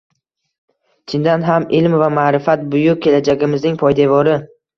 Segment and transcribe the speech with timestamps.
[1.13, 4.37] Chindan ham, ilm va maʼrifat buyuk kelajagimizning poydevori.